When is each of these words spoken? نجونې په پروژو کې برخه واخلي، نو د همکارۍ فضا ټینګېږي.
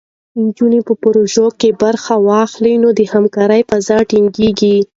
نجونې 0.43 0.79
په 0.87 0.93
پروژو 1.03 1.45
کې 1.59 1.69
برخه 1.83 2.15
واخلي، 2.27 2.73
نو 2.83 2.89
د 2.99 3.01
همکارۍ 3.13 3.61
فضا 3.69 3.97
ټینګېږي. 4.09 4.75